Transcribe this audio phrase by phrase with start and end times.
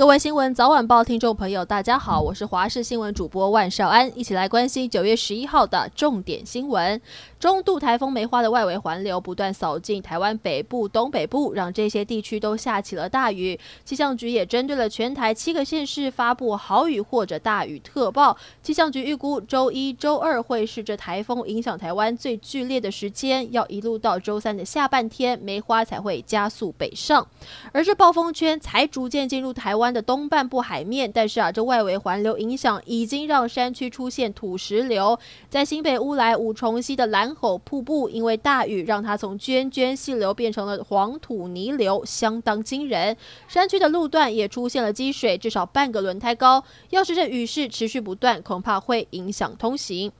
[0.00, 6.98] 各位新闻早晚报听众朋友，大家好，我是华视新闻主播万少安，一起来关心九月十一号的重点新闻。
[7.38, 13.58] 中度台风梅花的外围环流不断扫进台湾北部、东北部，让这些地区都下起了大雨。
[13.84, 18.34] 气象局也针对了全台七个县市发布豪雨或者大雨特报。
[18.62, 27.26] 气象局预估周一周二会是这台风影响台湾最剧烈的时间，要一路到周三的下半天，梅花才会加速北上，
[27.72, 35.18] 而这暴风圈才逐渐进入台湾的东半部海面，但是啊，这外围环流影响已经让山区出现土石流。
[35.48, 43.16] 在新北乌来五重溪的蓝吼瀑布，因为大雨，让它从涓涓细流变成了黄土泥流，相当惊人。
[43.48, 46.62] 山区的路段也出现了积水，至少半个轮胎高。
[46.90, 50.12] 要是这雨势持续不断，恐怕会影响通行。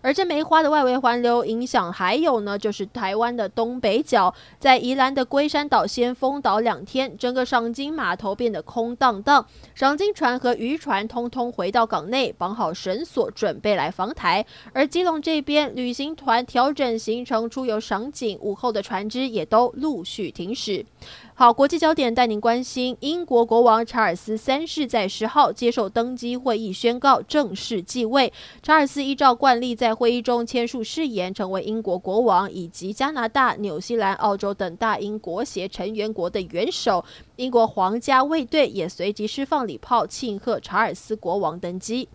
[0.00, 9.44] 而这梅花的外围环流影响，还有呢，就是台湾的东北角，在宜兰的龟山岛先封岛两天，整个赏金码头变得空荡荡，
[9.74, 14.44] 赏金船和渔船通通回到港内，绑好绳索，准备来防台。
[14.72, 20.86] 而基隆这边，旅行团调整行程出游赏景，午后的船只也都陆续停驶。
[21.34, 28.32] 好，国际焦点带您关心，英国国王查尔斯三世在十号接受登基会议，宣告正式继位。
[28.60, 37.04] 查尔斯依照惯例在会议中签署誓言，成为英国国王以及加拿大、纽西兰、澳洲等大英国协成员国的元首。
[37.36, 42.08] 英国皇家卫队也随即释放礼炮，庆贺查尔斯国王登基。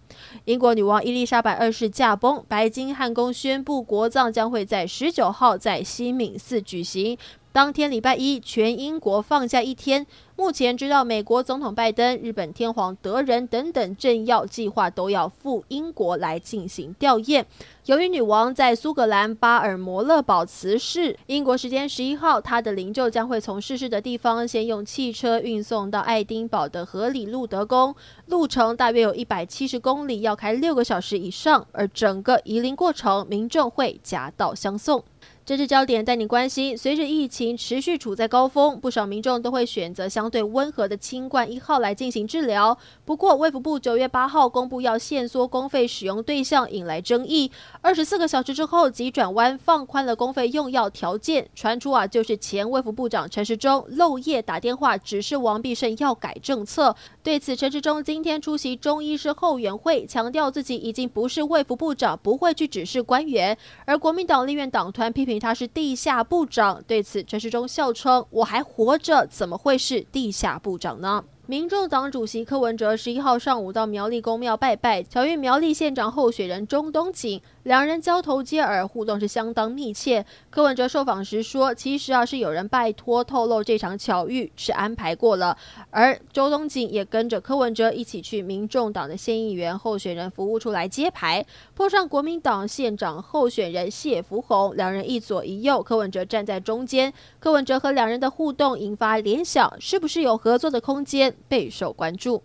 [0.44, 7.18] 英国女王伊丽莎白二世驾崩，白金汉宫宣布国葬将会在十九号在西敏寺举行。
[7.54, 10.08] 当天礼拜一，全英国放假一天。
[10.36, 17.46] 目前知道，美国总统拜登、日本天皇德仁等等政要计划都要赴英国来进行吊唁。
[17.86, 27.94] 由于女王在苏格兰巴尔摩勒堡辞世，英国时间十一号，她的灵柩将会从逝世的地方先用汽车运送到爱丁堡的荷里路德宫，
[28.26, 31.68] 路程大约有一百七十公里，要开六个小时以上。
[31.72, 35.04] 而整个移灵过程，民众会夹道相送。
[35.46, 42.78] 政治焦点带你关心，随着疫情持续处在高峰，不少民众都会选择相对温和的清冠一号来进行治疗。
[43.04, 47.52] 不过，卫福部九月八号公布要限缩公费使用对象，引来争议。
[47.82, 56.96] 二十四个小时之后，急转弯放宽了公费用药条件，传出啊，就是前卫福部长陈时中漏夜打电话指示王必胜要改政策。
[57.22, 63.58] 对此，陈时中今天出席中医师后援会，强调自己已经不是卫福部长，不会去指示官员。
[63.84, 65.33] 而国民党立院党团批评。
[65.40, 80.26] 他是地下部长，对此陈世忠笑称：“我还活着，怎么会是地下部长呢？”民众党主席柯文哲十一号上午到苗栗公庙拜拜，巧遇苗栗县长候选人中东锦，两人交头接耳，互动是相当密切。
[80.50, 85.58] 柯文哲受访时说：“其实啊，是有人拜托透露这场巧遇是安排过了。”
[85.92, 97.12] 而周东锦也跟着柯文哲一起去民众党的县议员候选人服务处来接牌，碰上国民党县长候选人谢福弘，两人一左一右，柯文哲站在中间。
[97.42, 101.33] 柯文哲和两人的互动引发联想，是不是有合作的空间？
[101.48, 102.44] 备受关注。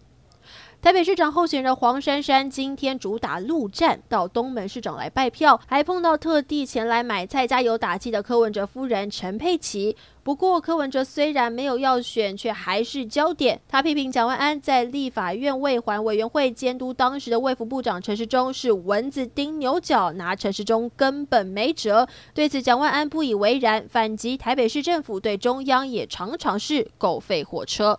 [0.80, 9.96] 台北市长候选人黄珊珊今天主打陆战，到东门市长来拜票，还碰到特地前来买菜加油打气的柯文哲夫人陈佩琪。
[10.22, 13.60] 不过，柯文哲虽然没有要选，却还是焦点。
[13.66, 22.06] 他批评蒋万安在立法院卫环委员会监督当时的卫福部长陈时中是蚊子叮牛角，拿陈时中根本没辙。
[22.32, 27.98] 对此，蒋万安不以为然，反击台北市政府对中央也常常是狗吠火车。